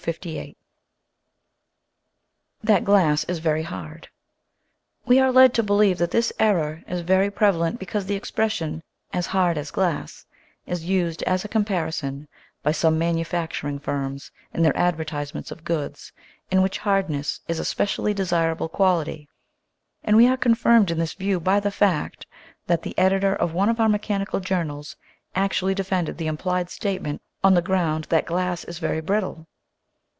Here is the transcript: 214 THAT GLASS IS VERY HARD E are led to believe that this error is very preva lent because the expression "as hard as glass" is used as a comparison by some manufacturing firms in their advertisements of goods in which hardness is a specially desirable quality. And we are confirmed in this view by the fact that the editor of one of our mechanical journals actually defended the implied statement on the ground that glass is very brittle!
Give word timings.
214 0.05 0.55
THAT 2.63 2.83
GLASS 2.83 3.23
IS 3.25 3.37
VERY 3.37 3.61
HARD 3.61 4.07
E 5.11 5.19
are 5.19 5.31
led 5.31 5.53
to 5.53 5.61
believe 5.61 5.99
that 5.99 6.09
this 6.09 6.33
error 6.39 6.81
is 6.87 7.01
very 7.01 7.29
preva 7.29 7.59
lent 7.59 7.77
because 7.77 8.07
the 8.07 8.15
expression 8.15 8.81
"as 9.13 9.27
hard 9.27 9.59
as 9.59 9.69
glass" 9.69 10.25
is 10.65 10.85
used 10.85 11.21
as 11.25 11.45
a 11.45 11.47
comparison 11.47 12.27
by 12.63 12.71
some 12.71 12.97
manufacturing 12.97 13.77
firms 13.77 14.31
in 14.55 14.63
their 14.63 14.75
advertisements 14.75 15.51
of 15.51 15.63
goods 15.63 16.11
in 16.49 16.63
which 16.63 16.79
hardness 16.79 17.39
is 17.47 17.59
a 17.59 17.63
specially 17.63 18.11
desirable 18.11 18.69
quality. 18.69 19.29
And 20.03 20.17
we 20.17 20.25
are 20.27 20.35
confirmed 20.35 20.89
in 20.89 20.97
this 20.97 21.13
view 21.13 21.39
by 21.39 21.59
the 21.59 21.69
fact 21.69 22.25
that 22.65 22.81
the 22.81 22.97
editor 22.97 23.35
of 23.35 23.53
one 23.53 23.69
of 23.69 23.79
our 23.79 23.87
mechanical 23.87 24.39
journals 24.39 24.95
actually 25.35 25.75
defended 25.75 26.17
the 26.17 26.25
implied 26.25 26.71
statement 26.71 27.21
on 27.43 27.53
the 27.53 27.61
ground 27.61 28.05
that 28.05 28.25
glass 28.25 28.63
is 28.63 28.79
very 28.79 28.99
brittle! 29.01 29.45